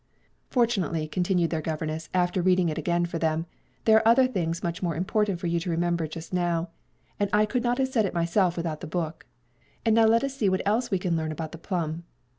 "Fortunately," 0.49 1.07
continued 1.07 1.51
their 1.51 1.61
governess, 1.61 2.09
after 2.11 2.41
reading 2.41 2.69
it 2.69 2.77
again 2.79 3.05
for 3.05 3.19
them, 3.19 3.45
"there 3.85 3.97
are 3.97 4.07
other 4.07 4.25
things 4.25 4.63
much 4.63 4.81
more 4.81 4.95
important 4.95 5.39
for 5.39 5.45
you 5.45 5.59
to 5.59 5.69
remember 5.69 6.07
just 6.07 6.33
now, 6.33 6.71
and 7.19 7.29
I 7.31 7.45
could 7.45 7.61
not 7.61 7.77
have 7.77 7.89
said 7.89 8.05
it 8.07 8.13
myself 8.15 8.57
without 8.57 8.81
the 8.81 8.87
book. 8.87 9.27
And 9.85 9.93
now 9.93 10.07
let 10.07 10.23
us 10.23 10.33
see 10.35 10.49
what 10.49 10.63
else 10.67 10.89
we 10.89 10.97
can 10.97 11.15
learn 11.15 11.31
about 11.31 11.51
the 11.51 11.59
plum. 11.59 12.03